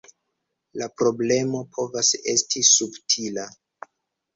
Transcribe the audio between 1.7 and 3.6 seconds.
povas esti subtila.